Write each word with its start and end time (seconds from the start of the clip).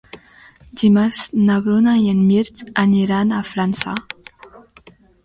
Dimarts 0.83 1.19
na 1.49 1.57
Bruna 1.67 1.93
i 2.03 2.07
en 2.13 2.23
Mirt 2.29 2.63
aniran 2.85 3.35
a 3.37 3.43
Flaçà. 3.51 3.95